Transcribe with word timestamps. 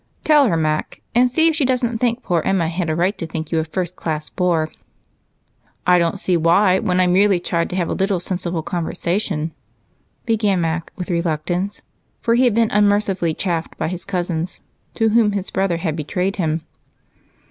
Tell 0.23 0.47
her, 0.47 0.57
Mac, 0.57 0.99
and 1.13 1.29
see 1.29 1.47
if 1.47 1.55
she 1.55 1.63
doesn't 1.63 1.99
think 1.99 2.23
poor 2.23 2.41
Emma 2.41 2.69
had 2.69 2.89
a 2.89 2.95
right 2.95 3.15
to 3.19 3.27
think 3.27 3.51
you 3.51 3.59
a 3.59 3.63
first 3.63 3.95
class 3.95 4.31
bore." 4.31 4.67
"I 5.85 5.99
don't 5.99 6.17
see 6.19 6.35
why, 6.35 6.79
when 6.79 6.99
I 6.99 7.05
merely 7.05 7.39
tried 7.39 7.69
to 7.69 7.75
have 7.75 7.87
a 7.87 7.93
little 7.93 8.19
sensible 8.19 8.63
conversation," 8.63 9.51
began 10.25 10.59
Mac 10.59 10.91
with 10.95 11.11
reluctance, 11.11 11.83
for 12.19 12.33
he 12.33 12.45
had 12.45 12.55
been 12.55 12.71
unmercifully 12.71 13.35
chaffed 13.35 13.77
by 13.77 13.89
his 13.89 14.03
cousins, 14.03 14.59
to 14.95 15.09
whom 15.09 15.33
his 15.33 15.51
brother 15.51 15.77
had 15.77 15.95
betrayed 15.95 16.37
him. 16.37 16.61